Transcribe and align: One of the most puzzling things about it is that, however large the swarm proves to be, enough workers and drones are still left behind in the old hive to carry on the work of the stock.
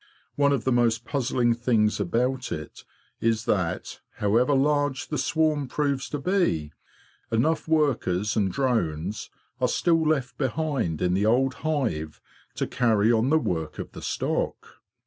One 0.35 0.51
of 0.51 0.63
the 0.63 0.71
most 0.71 1.05
puzzling 1.05 1.53
things 1.53 1.99
about 1.99 2.51
it 2.51 2.83
is 3.19 3.45
that, 3.45 4.01
however 4.15 4.55
large 4.55 5.09
the 5.09 5.19
swarm 5.19 5.67
proves 5.67 6.09
to 6.09 6.17
be, 6.17 6.71
enough 7.31 7.67
workers 7.67 8.35
and 8.35 8.51
drones 8.51 9.29
are 9.59 9.67
still 9.67 10.01
left 10.01 10.39
behind 10.39 11.03
in 11.03 11.13
the 11.13 11.27
old 11.27 11.53
hive 11.61 12.19
to 12.55 12.65
carry 12.65 13.11
on 13.11 13.29
the 13.29 13.37
work 13.37 13.77
of 13.77 13.91
the 13.91 14.01
stock. 14.01 14.77